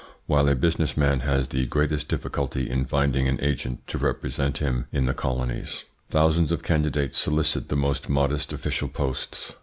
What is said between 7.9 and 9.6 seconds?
modest official posts.